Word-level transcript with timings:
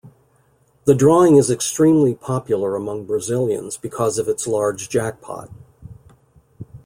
The 0.85 0.95
drawing 0.95 1.35
is 1.35 1.51
extremely 1.51 2.15
popular 2.15 2.75
among 2.75 3.05
Brazilians 3.05 3.77
because 3.77 4.17
of 4.17 4.27
its 4.27 4.47
large 4.47 4.89
jackpot. 4.89 5.51